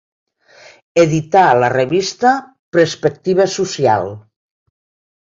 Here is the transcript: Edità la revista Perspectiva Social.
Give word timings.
Edità 1.03 1.43
la 1.59 1.69
revista 1.75 2.33
Perspectiva 2.79 3.45
Social. 3.61 4.15